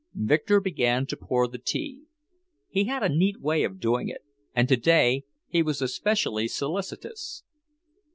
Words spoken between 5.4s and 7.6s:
he was especially solicitous.